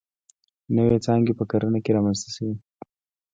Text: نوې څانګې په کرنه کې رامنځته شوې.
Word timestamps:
نوې 0.75 0.97
څانګې 1.05 1.33
په 1.39 1.43
کرنه 1.51 1.79
کې 1.83 1.91
رامنځته 1.95 2.29
شوې. 2.35 2.55